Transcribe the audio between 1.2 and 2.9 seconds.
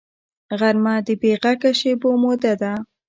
بېغږه شېبو موده ده